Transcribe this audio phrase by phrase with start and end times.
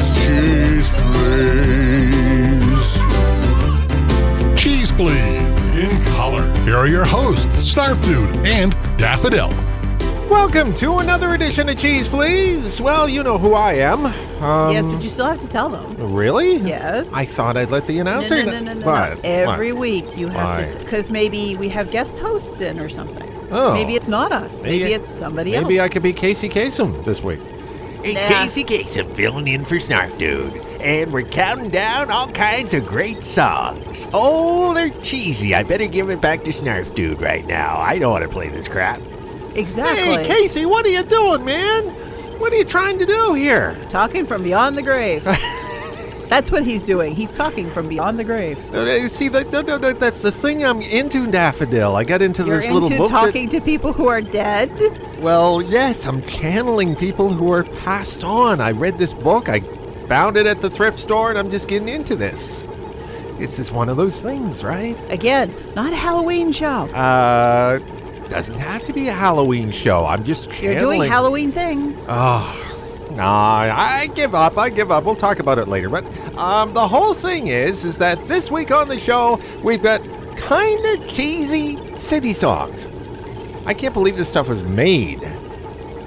[0.00, 2.98] Yeah, cheese, please.
[4.58, 6.42] Cheese Please in color.
[6.64, 9.50] Here are your hosts, Snarf Dude and Daffodil.
[10.30, 12.80] Welcome to another edition of Cheese Please.
[12.80, 14.06] Well, you know who I am.
[14.42, 16.14] Um, yes, but you still have to tell them.
[16.14, 16.56] Really?
[16.56, 17.12] Yes.
[17.12, 19.16] I thought I'd let the announcer no, no, no, no, What?
[19.16, 19.20] no.
[19.24, 19.80] Every What?
[19.82, 20.64] week you have Why?
[20.66, 23.28] to, because maybe we have guest hosts in or something.
[23.50, 23.74] Oh.
[23.74, 24.62] Maybe it's not us.
[24.62, 25.64] Maybe, Maybe- it's somebody else.
[25.64, 27.40] Maybe I could be Casey Kasem this week.
[28.02, 28.28] It's Nah.
[28.44, 30.56] Casey Kasem filling in for Snarf Dude.
[30.80, 34.06] And we're counting down all kinds of great songs.
[34.14, 35.54] Oh, they're cheesy.
[35.54, 37.76] I better give it back to Snarf Dude right now.
[37.78, 39.00] I don't want to play this crap.
[39.54, 40.04] Exactly.
[40.04, 41.84] Hey, Casey, what are you doing, man?
[42.38, 43.76] What are you trying to do here?
[43.90, 45.26] Talking from beyond the grave.
[46.30, 47.14] That's what he's doing.
[47.14, 48.56] He's talking from beyond the grave.
[49.10, 51.96] See, that, no, no, no, that's the thing I'm into, Daffodil.
[51.96, 53.10] I got into You're this little into book.
[53.10, 54.70] that- talking to people who are dead?
[55.20, 58.60] well, yes, I'm channeling people who are passed on.
[58.60, 59.48] I read this book.
[59.48, 59.58] I
[60.06, 62.64] found it at the thrift store, and I'm just getting into this.
[63.40, 64.96] It's just one of those things, right?
[65.10, 66.86] Again, not a Halloween show.
[66.94, 67.78] Uh,
[68.28, 70.06] doesn't have to be a Halloween show.
[70.06, 70.72] I'm just channeling.
[70.76, 72.06] You're doing Halloween things.
[72.08, 72.69] Oh,
[73.10, 74.56] nah, I give up.
[74.58, 75.04] I give up.
[75.04, 75.88] We'll talk about it later.
[75.88, 76.04] But
[76.38, 80.00] um, the whole thing is, is that this week on the show we've got
[80.36, 82.86] kind of cheesy city songs.
[83.66, 85.20] I can't believe this stuff was made.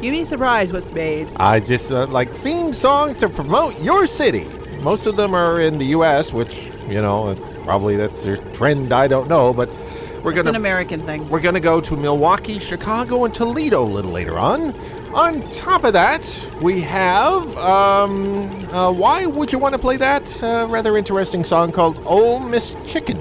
[0.02, 1.30] You'd be surprised what's made.
[1.38, 4.46] I just uh, like theme songs to promote your city.
[4.82, 6.54] Most of them are in the U.S., which
[6.90, 8.92] you know uh, probably that's their trend.
[8.92, 11.30] I don't know, but we're It's gonna It's an American thing.
[11.30, 14.74] we're going to go to Milwaukee, Chicago, and Toledo a little later on.
[15.14, 16.24] On top of that,
[16.62, 17.58] we have.
[17.58, 22.40] Um, uh, why would you want to play that uh, rather interesting song called "Oh
[22.40, 23.18] Miss Chicken"?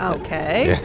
[0.00, 0.78] Okay.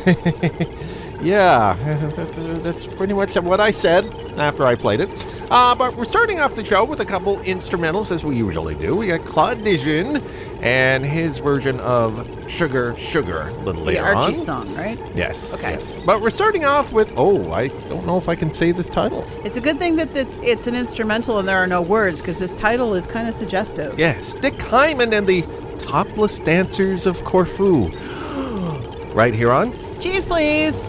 [1.22, 1.78] Yeah,
[2.16, 4.06] that's, uh, that's pretty much what I said
[4.38, 5.10] after I played it.
[5.52, 8.96] Uh, but we're starting off the show with a couple instrumentals, as we usually do.
[8.96, 10.24] We got Claude Denjean
[10.62, 14.36] and his version of "Sugar, Sugar" a little The later Archie on.
[14.36, 14.98] song, right?
[15.14, 15.54] Yes.
[15.54, 15.74] Okay.
[15.74, 16.00] yes.
[16.06, 19.28] But we're starting off with oh, I don't know if I can say this title.
[19.44, 22.40] It's a good thing that it's, it's an instrumental and there are no words because
[22.40, 24.00] this title is kind of suggestive.
[24.00, 25.42] Yes, Dick Hyman and the
[25.80, 27.90] Topless Dancers of Corfu.
[29.14, 30.82] right here on Cheese, please.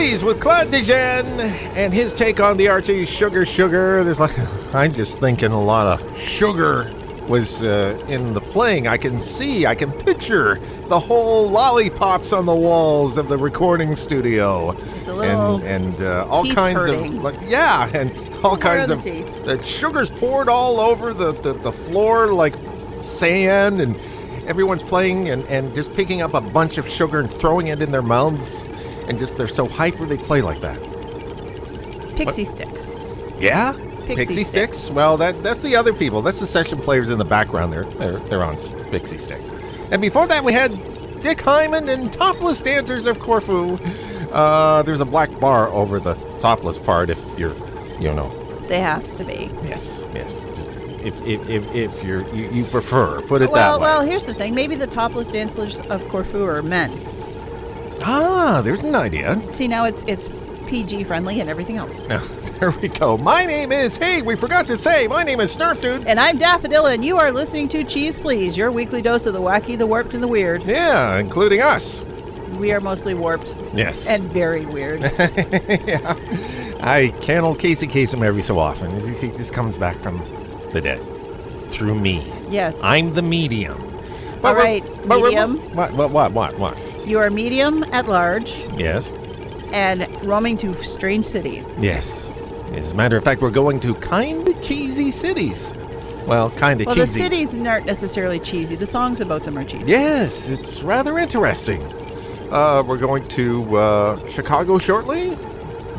[0.00, 1.40] Please with Claude Denjean
[1.76, 4.02] and his take on the Archie Sugar Sugar.
[4.02, 4.34] There's like,
[4.74, 6.90] I'm just thinking a lot of sugar
[7.28, 8.88] was uh, in the playing.
[8.88, 13.94] I can see, I can picture the whole lollipops on the walls of the recording
[13.94, 14.70] studio.
[14.70, 17.18] It's a little and and uh, all kinds hurting.
[17.18, 18.10] of like yeah, and
[18.42, 19.44] all kinds of the teeth?
[19.44, 22.54] the sugar's poured all over the, the, the floor like
[23.02, 24.00] sand and
[24.46, 27.90] everyone's playing and, and just picking up a bunch of sugar and throwing it in
[27.90, 28.64] their mouths
[29.10, 30.78] and just they're so hyper they play like that.
[32.16, 32.90] Pixie sticks.
[33.38, 33.72] Yeah?
[34.06, 34.88] Pixie sticks.
[34.90, 36.22] Well, that that's the other people.
[36.22, 37.72] That's the session players in the background.
[37.72, 38.56] They're they're they're on
[38.90, 39.50] pixie sticks.
[39.90, 40.72] And before that, we had
[41.22, 43.76] Dick Hyman and Topless Dancers of Corfu.
[44.30, 47.54] Uh, there's a black bar over the topless part if you're,
[47.98, 48.30] you know,
[48.68, 49.50] They has to be.
[49.64, 50.44] yes, yes.
[51.02, 53.86] If if if, if you're you, you prefer, put it well, that way.
[53.86, 54.54] well, here's the thing.
[54.54, 56.90] Maybe the topless dancers of Corfu are men.
[58.02, 59.40] Ah, there's an idea.
[59.52, 60.28] See, now it's it's
[60.66, 61.98] PG friendly and everything else.
[62.08, 62.18] Now,
[62.60, 63.16] there we go.
[63.18, 63.96] My name is.
[63.96, 65.06] Hey, we forgot to say.
[65.08, 66.06] My name is Snarf Dude.
[66.06, 69.40] And I'm Daffodilla, and you are listening to Cheese Please, your weekly dose of the
[69.40, 70.62] wacky, the warped, and the weird.
[70.64, 72.04] Yeah, including us.
[72.58, 74.06] We are mostly warped Yes.
[74.06, 75.00] and very weird.
[75.86, 76.14] yeah.
[76.82, 78.90] I channel Casey Kasem every so often.
[79.14, 80.18] He just comes back from
[80.72, 81.00] the dead
[81.70, 82.30] through me.
[82.50, 82.78] Yes.
[82.82, 83.80] I'm the medium.
[84.44, 85.56] All but we're- medium.
[85.74, 85.92] What?
[85.94, 86.10] What?
[86.10, 86.32] What?
[86.32, 86.58] What?
[86.58, 86.78] What?
[87.06, 89.10] You are medium at large Yes.
[89.72, 91.76] and roaming to strange cities.
[91.78, 92.24] Yes.
[92.72, 95.72] As a matter of fact, we're going to kind of cheesy cities.
[96.26, 96.98] Well, kind of cheesy.
[97.00, 97.22] Well, the cheesy.
[97.22, 98.76] cities aren't necessarily cheesy.
[98.76, 99.90] The songs about them are cheesy.
[99.90, 101.82] Yes, it's rather interesting.
[102.50, 105.36] Uh, we're going to uh, Chicago shortly,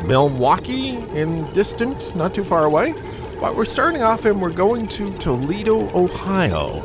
[0.06, 2.94] Milwaukee in distant, not too far away.
[3.40, 6.80] But we're starting off and we're going to Toledo, Ohio,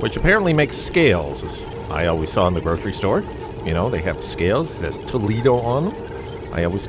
[0.00, 1.42] which apparently makes scales.
[1.44, 3.22] as I always saw in the grocery store.
[3.64, 4.72] You know, they have scales.
[4.72, 6.52] It says Toledo on them.
[6.52, 6.86] I always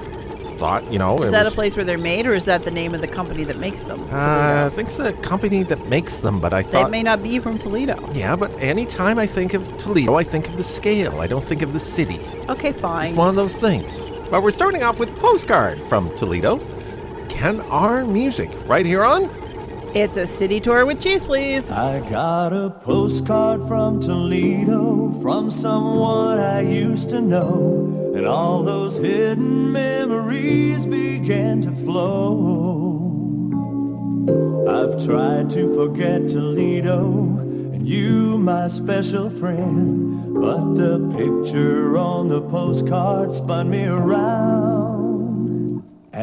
[0.58, 2.72] thought, you know, Is that was, a place where they're made, or is that the
[2.72, 4.01] name of the company that makes them?
[4.12, 7.39] Uh, I think it's the company that makes them, but I thought may not be
[7.39, 8.10] from Toledo.
[8.13, 11.20] yeah, but anytime I think of Toledo, I think of the scale.
[11.20, 12.20] I don't think of the city.
[12.50, 13.08] Okay, fine.
[13.08, 14.10] It's one of those things.
[14.29, 16.60] But we're starting off with Postcard from Toledo.
[17.27, 19.29] Can our Music, right here on
[19.95, 21.71] It's a city tour with Cheese Please.
[21.71, 28.97] I got a postcard from Toledo from someone I used to know, and all those
[28.97, 32.99] hidden memories began to flow.
[34.67, 37.05] I've tried to forget Toledo
[37.71, 44.64] and you, my special friend, but the picture on the postcard spun me around,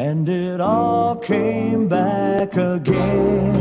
[0.03, 3.53] and it all came back again.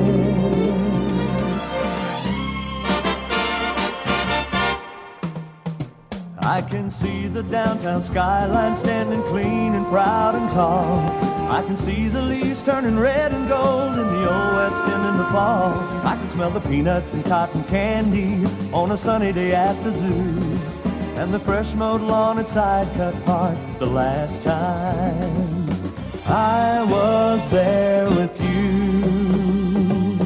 [6.41, 10.99] I can see the downtown skyline standing clean and proud and tall.
[11.49, 15.19] I can see the leaves turning red and gold in the old west end in
[15.19, 15.71] the fall.
[16.05, 20.59] I can smell the peanuts and cotton candy on a sunny day at the zoo.
[21.21, 25.62] And the fresh mowed lawn at Side Cut Park the last time
[26.33, 30.19] I was there with you.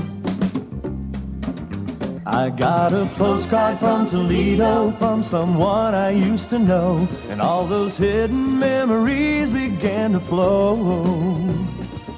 [2.24, 7.98] I got a postcard from Toledo from someone I used to know, and all those
[7.98, 11.26] hidden memories began to flow.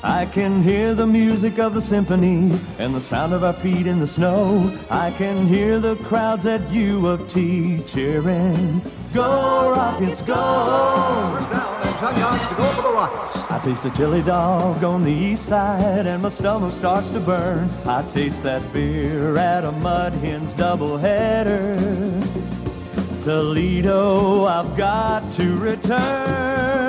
[0.02, 4.00] I can hear the music of the symphony and the sound of our feet in
[4.00, 4.78] the snow.
[4.90, 8.82] I can hear the crowds at U of T cheering.
[9.14, 11.77] Go Rockets, go!
[12.00, 17.68] I taste a chili dog on the east side and my stomach starts to burn.
[17.86, 21.76] I taste that beer at a Mud Hens doubleheader.
[23.24, 26.87] Toledo, I've got to return.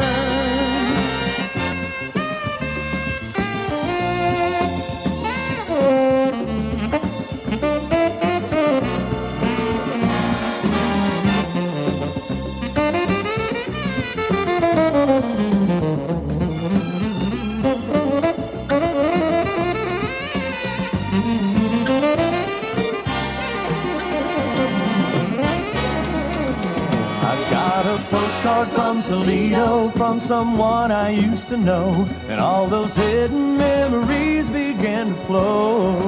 [28.69, 35.13] From Toledo from someone I used to know, and all those hidden memories began to
[35.25, 35.99] flow.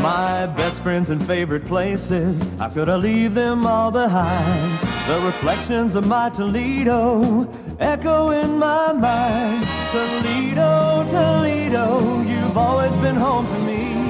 [0.00, 4.78] My best friends and favorite places, how could I leave them all behind?
[5.08, 7.50] The reflections of my Toledo
[7.80, 9.66] echo in my mind.
[9.90, 14.07] Toledo, Toledo, you've always been home to me.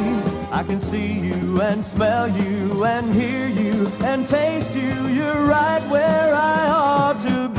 [0.51, 5.07] I can see you and smell you and hear you and taste you.
[5.09, 7.59] You're right where I ought to be.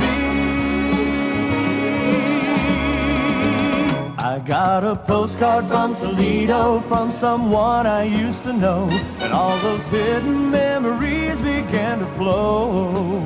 [4.18, 8.88] I got a postcard from Toledo from someone I used to know,
[9.20, 13.20] and all those hidden memories began to flow.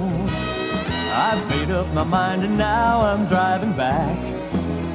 [1.15, 4.21] I've made up my mind and now I'm driving back.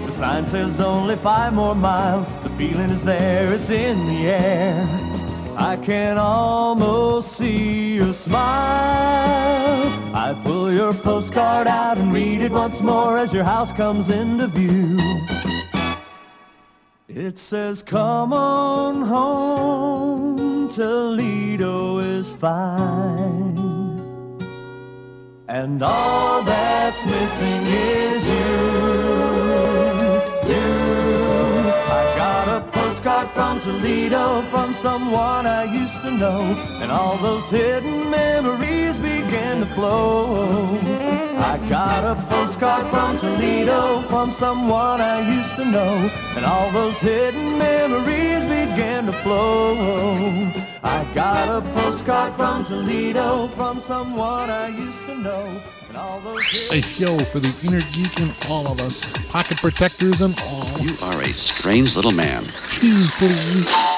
[0.05, 2.27] The sign says only five more miles.
[2.59, 4.85] Feeling is there, it's in the air.
[5.55, 9.87] I can almost see your smile.
[10.13, 14.47] I pull your postcard out and read it once more as your house comes into
[14.47, 14.99] view.
[17.07, 23.57] It says, Come on home, Toledo is fine.
[25.47, 28.99] And all that's missing is you.
[30.53, 30.78] You.
[32.99, 36.41] Postcard from Toledo from someone I used to know.
[36.81, 40.77] And all those hidden memories began to flow.
[41.37, 46.09] I got a postcard from Toledo from someone I used to know.
[46.35, 49.75] And all those hidden memories began to flow.
[50.83, 55.61] I got a postcard from Toledo from someone I used to know.
[55.87, 59.57] And all those hidden A show for the inner geek in all of us, pocket
[59.57, 60.79] protectors and all.
[60.79, 62.45] You are a strange little man.
[62.69, 63.88] Cheese, please.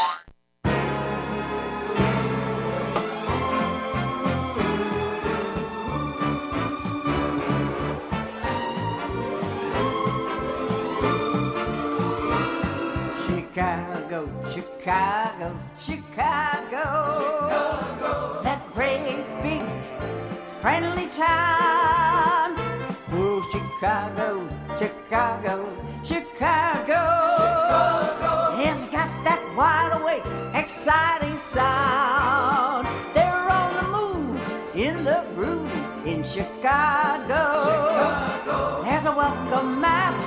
[39.22, 40.20] welcome mat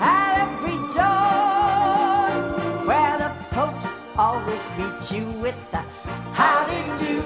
[0.00, 2.26] at every door
[2.88, 5.82] where the folks always greet you with the
[6.40, 7.22] howdy do.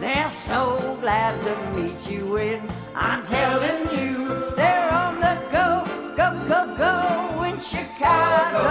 [0.00, 2.62] They're so glad to meet you and
[2.94, 4.10] I'm telling you
[4.56, 5.84] they're on the go,
[6.16, 6.94] go, go, go
[7.42, 8.70] in Chicago.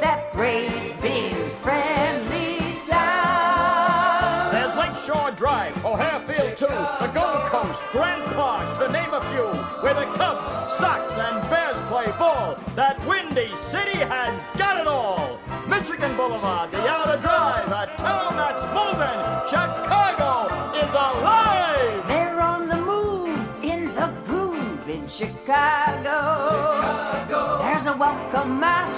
[0.00, 4.50] That great big friendly town.
[4.50, 6.78] There's Lakeshore Drive, O'Hare Field too.
[7.00, 7.29] The go
[7.60, 9.46] Jones, Grant Park, to name a few,
[9.82, 12.56] where the Cubs, Sox, and Bears play ball.
[12.74, 15.38] That windy city has got it all.
[15.68, 19.20] Michigan Boulevard, the Yellow Drive, a town that's moving.
[19.50, 22.08] Chicago is alive.
[22.08, 26.16] They're on the move in the groove in Chicago.
[27.58, 28.94] There's a welcome mat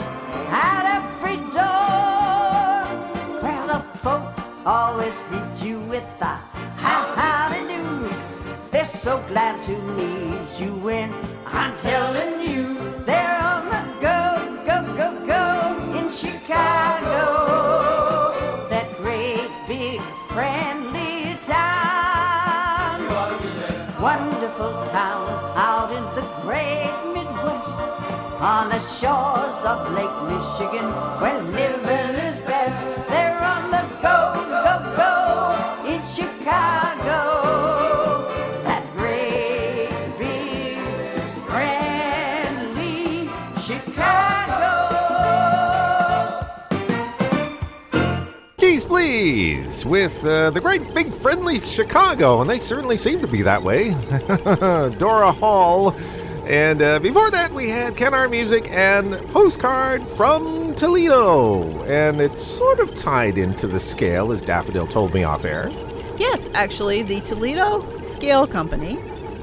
[0.50, 2.86] at every door
[3.40, 6.51] where the folks always greet you with the
[9.02, 11.12] so glad to meet you and
[11.44, 17.26] I'm telling you they're on the go, go, go, go in Chicago.
[18.70, 23.02] That great big friendly town.
[24.00, 25.26] Wonderful town
[25.58, 27.76] out in the great Midwest.
[28.38, 30.86] On the shores of Lake Michigan,
[31.20, 31.42] where
[49.92, 53.90] with uh, the great big friendly Chicago, and they certainly seem to be that way.
[54.98, 55.94] Dora Hall.
[56.46, 61.82] And uh, before that, we had Ken R Music and Postcard from Toledo.
[61.84, 65.70] And it's sort of tied into the scale, as Daffodil told me off air.
[66.16, 68.98] Yes, actually, the Toledo Scale Company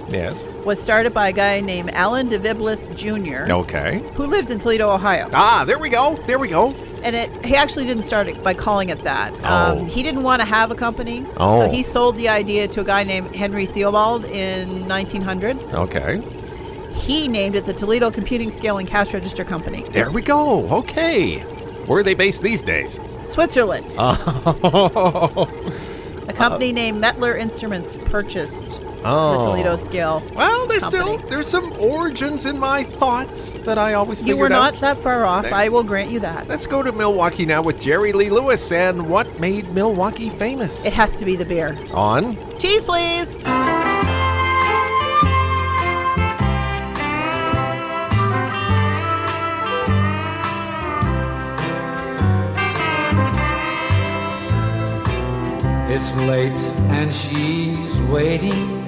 [0.10, 0.42] Yes.
[0.66, 4.02] was started by a guy named Allen DeVilbiss Jr., Okay.
[4.16, 5.30] who lived in Toledo, Ohio.
[5.32, 6.16] Ah, there we go.
[6.26, 6.74] There we go.
[7.04, 9.34] And it, he actually didn't start it by calling it that.
[9.44, 9.80] Oh.
[9.80, 11.62] Um, he didn't want to have a company, Oh.
[11.62, 15.58] so he sold the idea to a guy named Henry Theobald in 1900.
[15.74, 16.22] Okay.
[16.94, 19.84] He named it the Toledo Computing Scale and Cash Register Company.
[19.90, 20.68] There we go.
[20.80, 21.40] Okay.
[21.88, 23.00] Where are they based these days?
[23.26, 23.86] Switzerland.
[23.98, 25.48] Oh.
[26.28, 29.38] A company named Mettler Instruments purchased Oh.
[29.38, 30.22] the Toledo Scale.
[30.36, 31.18] Well, there's company.
[31.18, 34.74] still there's some origins in my thoughts that I always You were figured out.
[34.74, 35.44] not that far off.
[35.46, 36.48] There- I will grant you that.
[36.48, 40.86] Let's go to Milwaukee now with Jerry Lee Lewis and what made Milwaukee famous.
[40.86, 41.78] It has to be the beer.
[41.94, 43.38] On Cheese, please.
[56.00, 56.54] It's late
[56.98, 58.88] and she's waiting,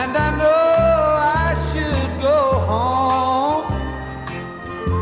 [0.00, 0.64] and I know
[1.44, 2.40] I should go
[2.72, 3.64] home.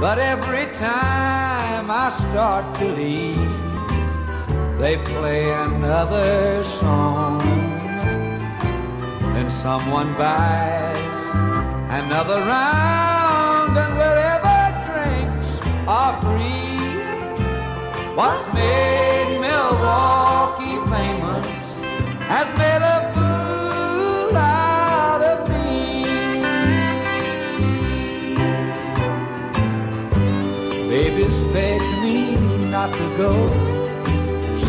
[0.01, 3.51] But every time I start to leave,
[4.79, 7.40] they play another song.
[9.35, 11.20] Then someone buys
[12.01, 15.49] another round, and wherever drinks
[15.88, 16.79] are free.
[18.14, 21.74] What's made Milwaukee famous
[22.32, 26.02] has made a fool out of me.
[30.92, 32.18] Baby's begged me
[32.74, 33.32] not to go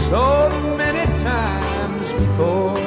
[0.09, 0.25] so
[0.81, 2.77] many times before.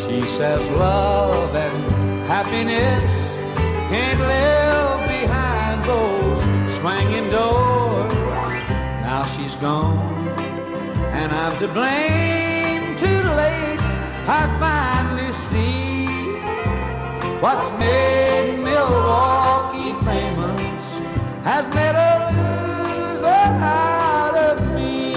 [0.00, 1.78] She says love and
[2.34, 3.10] happiness
[3.90, 6.40] can't live behind those
[6.78, 8.12] swinging doors.
[9.08, 10.36] Now she's gone,
[11.28, 12.96] and I'm to blame.
[12.96, 13.80] Too late,
[14.26, 16.06] I finally see
[17.40, 20.86] what's made Milwaukee famous
[21.44, 25.14] has made a loser out of me.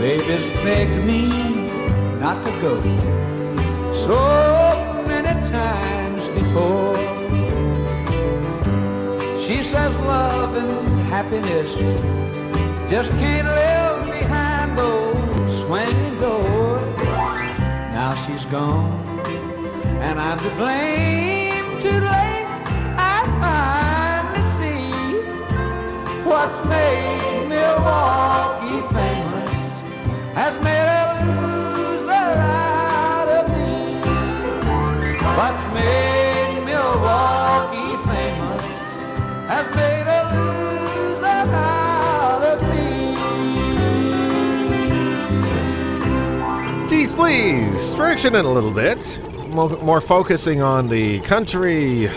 [0.00, 1.29] Baby's begged me
[2.38, 2.74] to go
[4.06, 6.96] so many times before.
[9.44, 11.70] She says love and happiness
[12.88, 16.98] just can't live behind those swinging doors.
[17.96, 19.20] Now she's gone,
[20.00, 21.80] and I'm to blame.
[21.80, 22.46] Too late,
[22.96, 24.92] I finally see
[26.28, 28.19] what's made me Milwaukee
[47.80, 49.18] Stretching it a little bit.
[49.48, 52.10] Mo- More focusing on the country,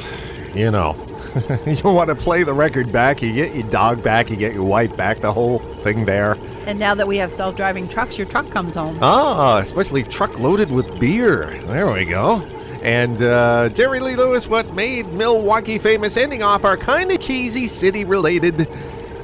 [0.54, 0.96] you know.
[1.66, 4.66] you want to play the record back, you get your dog back, you get your
[4.66, 6.38] wife back, the whole thing there.
[6.68, 8.98] And now that we have self-driving trucks, your truck comes home.
[9.02, 11.60] Ah, especially truck loaded with beer.
[11.66, 12.42] There we go.
[12.84, 17.68] And uh, Jerry Lee Lewis, what made Milwaukee famous, ending off our kind of cheesy
[17.68, 18.68] city related.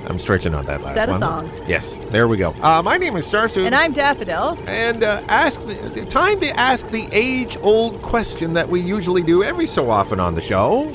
[0.07, 1.61] I'm stretching on that last Set of songs.
[1.67, 2.55] Yes, there we go.
[2.61, 3.65] Uh, my name is Starstream.
[3.65, 4.57] And I'm Daffodil.
[4.65, 9.43] And uh, ask the, the time to ask the age-old question that we usually do
[9.43, 10.87] every so often on the show.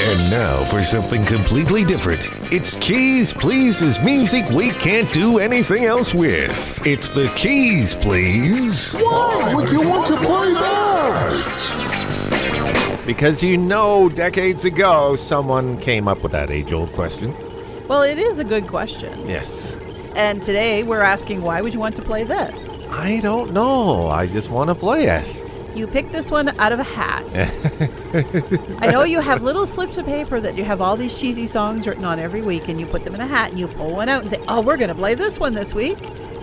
[0.00, 2.20] And now for something completely different.
[2.52, 6.86] It's Cheese Please's music we can't do anything else with.
[6.86, 8.94] It's the Cheese Please.
[8.94, 11.97] Why would you want to play that?
[13.08, 17.34] Because you know, decades ago, someone came up with that age-old question.
[17.88, 19.26] Well, it is a good question.
[19.26, 19.78] Yes.
[20.14, 22.76] And today we're asking why would you want to play this?
[22.90, 24.08] I don't know.
[24.08, 25.24] I just want to play it.
[25.74, 27.34] You picked this one out of a hat.
[28.82, 31.86] I know you have little slips of paper that you have all these cheesy songs
[31.86, 34.10] written on every week, and you put them in a hat and you pull one
[34.10, 35.96] out and say, Oh, we're going to play this one this week.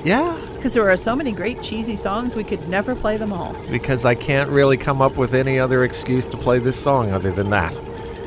[0.06, 0.40] Yeah.
[0.54, 3.54] Because there are so many great cheesy songs, we could never play them all.
[3.70, 7.32] Because I can't really come up with any other excuse to play this song other
[7.32, 7.76] than that.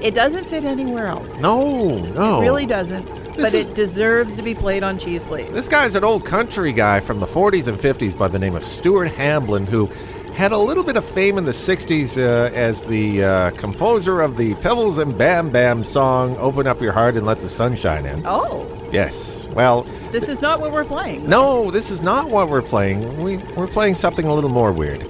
[0.02, 1.40] It doesn't fit anywhere else.
[1.42, 2.40] No, no.
[2.40, 3.06] It really doesn't.
[3.36, 5.52] but is- it deserves to be played on Cheese Please.
[5.52, 8.64] This guy's an old country guy from the 40s and 50s by the name of
[8.64, 9.86] Stuart Hamblen, who
[10.34, 14.36] had a little bit of fame in the 60s uh, as the uh, composer of
[14.36, 18.06] the Pebbles and Bam Bam song, Open Up Your Heart and Let the Sun Shine
[18.06, 18.22] In.
[18.24, 19.37] Oh, Yes.
[19.58, 21.28] Well, this is not what we're playing.
[21.28, 23.20] no, this is not what we're playing.
[23.20, 25.04] We, we're playing something a little more weird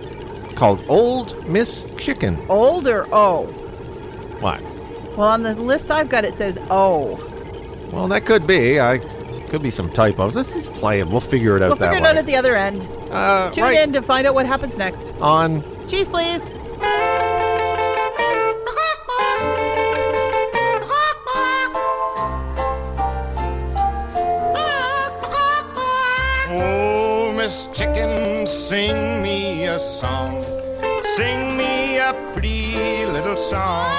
[0.57, 2.39] called Old Miss Chicken.
[2.49, 3.45] Old or O?
[4.41, 4.63] What?
[5.19, 7.17] Well, on the list I've got, it says O.
[7.93, 8.81] Well, that could be.
[8.81, 8.99] I
[9.51, 10.35] could be some typos.
[10.35, 11.07] Let's just play it.
[11.09, 12.09] We'll figure it out We'll that figure it way.
[12.09, 12.89] out at the other end.
[13.11, 15.13] uh, Tune right in to find out what happens next.
[15.21, 16.49] on Cheese, please.
[28.68, 30.44] Sing me a song.
[31.16, 33.96] Sing me a pretty little song.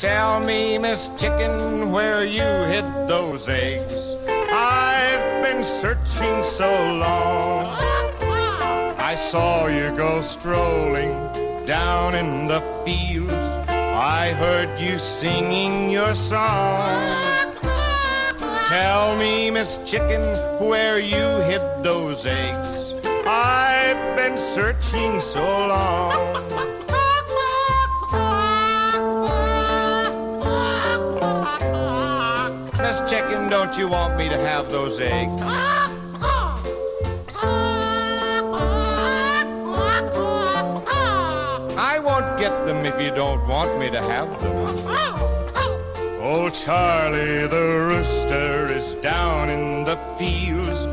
[0.00, 4.16] Tell me, Miss Chicken, where you hid those eggs.
[4.26, 6.70] I've been searching so
[7.06, 7.66] long.
[8.98, 11.14] I saw you go strolling
[11.64, 13.32] down in the fields.
[14.18, 17.51] I heard you singing your song.
[18.72, 20.22] Tell me, Miss Chicken,
[20.66, 22.94] where you hid those eggs.
[23.26, 26.32] I've been searching so long.
[32.78, 35.42] Miss Chicken, don't you want me to have those eggs?
[41.76, 45.12] I won't get them if you don't want me to have them.
[46.24, 50.86] Oh, Charlie the rooster is down in the fields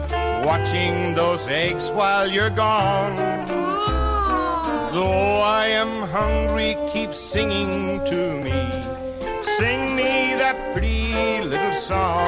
[0.45, 3.15] watching those eggs while you're gone.
[4.93, 8.60] Though I am hungry, keep singing to me.
[9.58, 12.28] Sing me that pretty little song.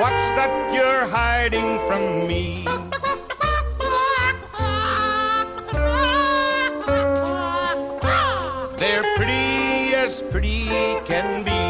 [0.00, 2.65] What's that you're hiding from me?
[11.06, 11.66] Can be.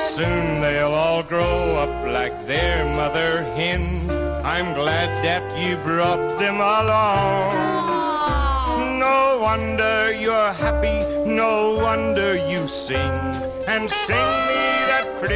[0.00, 4.08] Soon they'll all grow up like their mother hen.
[4.44, 7.80] I'm glad that you brought them along.
[8.98, 13.18] No wonder you're happy, no wonder you sing.
[13.66, 14.16] And sing
[14.48, 15.34] me that pretty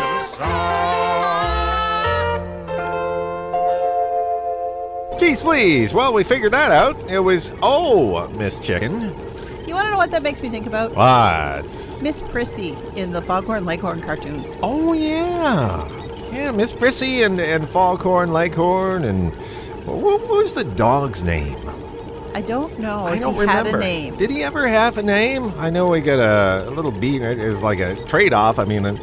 [0.00, 0.94] little song.
[5.18, 5.94] Geez, please.
[5.94, 6.96] Well, we figured that out.
[7.08, 9.14] It was oh, Miss Chicken.
[9.84, 10.94] Want to know what that makes me think about?
[10.94, 12.00] What?
[12.00, 14.56] Miss Prissy in the Foghorn Leghorn cartoons.
[14.62, 15.86] Oh yeah,
[16.32, 19.30] yeah, Miss Prissy and and Foghorn Leghorn and
[19.84, 21.58] what, what was the dog's name?
[22.34, 23.70] I don't know I don't he remember.
[23.72, 24.16] had a name.
[24.16, 25.52] Did he ever have a name?
[25.58, 27.20] I know we got a, a little beat.
[27.20, 28.58] It is like a trade-off.
[28.58, 28.96] I mean, in,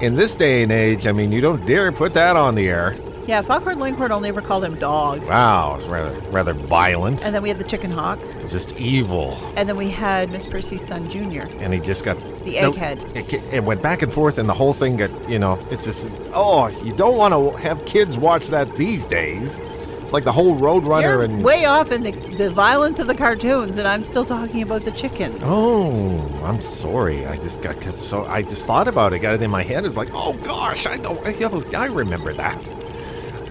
[0.00, 2.96] in this day and age, I mean, you don't dare put that on the air.
[3.26, 5.22] Yeah, Foghorn Leghorn only ever called him dog.
[5.24, 7.24] Wow, it's rather rather violent.
[7.24, 8.18] And then we had the chicken hawk.
[8.40, 9.38] It's just evil.
[9.56, 11.48] And then we had Miss Prissy's son, Junior.
[11.60, 13.14] and he just got The no, egghead.
[13.14, 15.64] It, it went back and forth, and the whole thing got you know.
[15.70, 19.60] It's just oh, you don't want to have kids watch that these days.
[20.02, 23.14] It's like the whole Roadrunner You're and way off in the, the violence of the
[23.14, 25.40] cartoons, and I'm still talking about the chickens.
[25.44, 27.24] oh, I'm sorry.
[27.24, 29.84] I just got so I just thought about it, got it in my head.
[29.84, 32.81] It's like oh gosh, I oh, I remember that.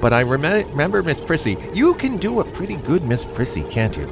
[0.01, 1.57] But I remem- remember Miss Prissy.
[1.73, 4.07] You can do a pretty good Miss Prissy, can't you?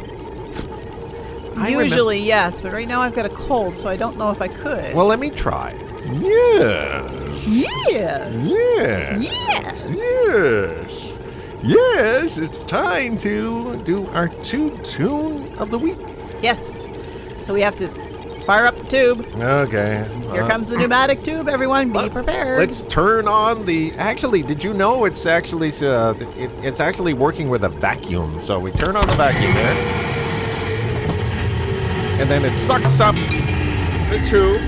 [1.58, 4.32] I remem- Usually, yes, but right now I've got a cold, so I don't know
[4.32, 4.94] if I could.
[4.96, 5.74] Well, let me try.
[6.14, 7.12] Yeah.
[7.48, 8.34] yes.
[8.46, 9.18] Yeah.
[9.18, 9.84] Yes.
[9.90, 11.06] Yes.
[11.62, 15.98] Yes, it's time to do our two tune of the week.
[16.42, 16.90] Yes.
[17.42, 17.88] So we have to
[18.50, 19.20] fire up the tube.
[19.36, 20.10] Okay.
[20.32, 21.94] Here uh, comes the pneumatic tube, everyone.
[21.94, 22.58] Be prepared.
[22.58, 23.92] Let's turn on the.
[23.92, 28.42] Actually, did you know it's actually uh, it, it's actually working with a vacuum?
[28.42, 29.76] So we turn on the vacuum there,
[32.20, 33.14] and then it sucks up
[34.10, 34.62] the tube,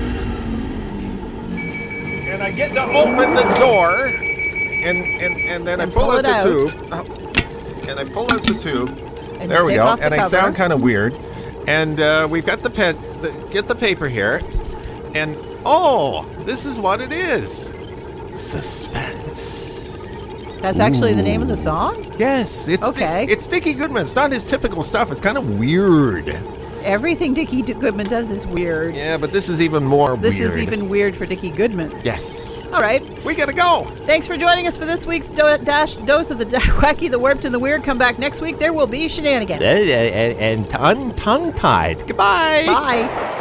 [2.30, 6.22] and I get to open the door, and and and then I pull, pull out
[6.22, 6.44] the out.
[6.44, 8.96] tube, Oh, and I pull out the tube.
[9.40, 11.18] And there we go, and I sound kind of weird.
[11.66, 12.96] And uh, we've got the pen.
[13.20, 14.40] The, get the paper here,
[15.14, 17.72] and oh, this is what it is.
[18.34, 19.60] Suspense.
[20.60, 22.14] That's actually the name of the song?
[22.18, 23.26] Yes, it's Okay.
[23.28, 24.02] it's Dickie Goodman.
[24.02, 25.10] It's not his typical stuff.
[25.10, 26.28] It's kind of weird.
[26.82, 28.94] Everything Dickie Goodman does is weird.
[28.94, 30.50] Yeah, but this is even more This weird.
[30.52, 31.92] is even weird for Dickie Goodman.
[32.04, 32.51] Yes.
[32.72, 33.02] All right.
[33.24, 33.84] We gotta go.
[34.06, 36.44] Thanks for joining us for this week's do- dash dose of the
[36.80, 37.84] wacky, the warped, and the weird.
[37.84, 38.58] Come back next week.
[38.58, 39.62] There will be shenanigans.
[39.62, 40.38] And, and,
[40.70, 41.98] and tongue tied.
[42.06, 42.64] Goodbye.
[42.66, 43.38] Bye.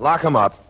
[0.00, 0.69] Lock him up.